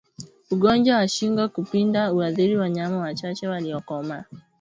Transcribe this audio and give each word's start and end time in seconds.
Ugonjwa 0.51 0.97
wa 0.97 1.07
shingo 1.07 1.49
kupinda 1.49 2.07
huathiri 2.07 2.55
wanyama 2.57 2.97
wachache 2.97 3.47
waliokomaa 3.47 4.23